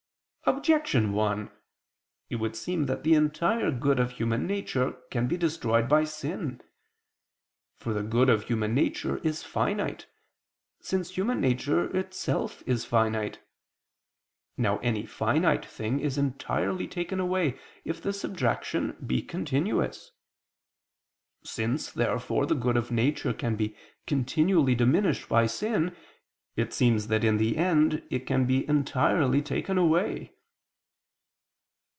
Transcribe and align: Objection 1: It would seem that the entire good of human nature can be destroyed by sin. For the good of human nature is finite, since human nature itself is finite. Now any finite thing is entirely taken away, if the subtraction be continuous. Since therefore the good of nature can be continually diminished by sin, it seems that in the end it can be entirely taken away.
Objection 0.45 1.13
1: 1.13 1.49
It 2.31 2.35
would 2.37 2.55
seem 2.57 2.87
that 2.87 3.03
the 3.03 3.13
entire 3.13 3.71
good 3.71 3.99
of 3.99 4.13
human 4.13 4.45
nature 4.47 4.93
can 5.11 5.27
be 5.27 5.37
destroyed 5.37 5.87
by 5.87 6.03
sin. 6.03 6.59
For 7.77 7.93
the 7.93 8.01
good 8.03 8.27
of 8.27 8.45
human 8.45 8.73
nature 8.73 9.19
is 9.19 9.43
finite, 9.43 10.07
since 10.81 11.11
human 11.11 11.39
nature 11.39 11.95
itself 11.95 12.63
is 12.65 12.83
finite. 12.83 13.39
Now 14.57 14.79
any 14.79 15.05
finite 15.05 15.63
thing 15.65 15.99
is 15.99 16.17
entirely 16.17 16.87
taken 16.87 17.19
away, 17.19 17.57
if 17.85 18.01
the 18.01 18.11
subtraction 18.11 18.97
be 19.05 19.21
continuous. 19.21 20.11
Since 21.43 21.91
therefore 21.91 22.45
the 22.47 22.55
good 22.55 22.75
of 22.75 22.91
nature 22.91 23.31
can 23.33 23.55
be 23.55 23.77
continually 24.07 24.73
diminished 24.75 25.29
by 25.29 25.45
sin, 25.45 25.95
it 26.57 26.73
seems 26.73 27.07
that 27.07 27.23
in 27.23 27.37
the 27.37 27.55
end 27.55 28.05
it 28.09 28.27
can 28.27 28.45
be 28.45 28.67
entirely 28.67 29.41
taken 29.41 29.77
away. 29.77 30.35